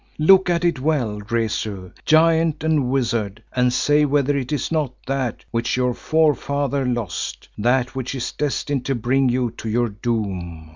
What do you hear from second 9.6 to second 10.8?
your doom?"